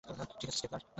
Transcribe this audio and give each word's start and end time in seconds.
ঠিক 0.39 0.49
আছে, 0.49 0.57
স্টিফলার। 0.57 0.81